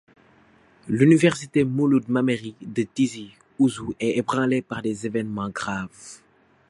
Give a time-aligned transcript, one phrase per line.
[0.87, 5.93] L'Université Mouloud Mammeri de Tizi Ouzou est ébranlée par des événements graves.